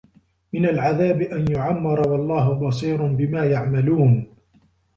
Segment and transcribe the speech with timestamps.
[0.53, 4.35] مِنَ الْعَذَابِ أَنْ يُعَمَّرَ ۗ وَاللَّهُ بَصِيرٌ بِمَا يَعْمَلُونَ